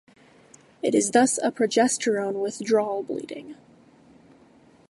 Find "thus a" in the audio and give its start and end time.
1.11-1.51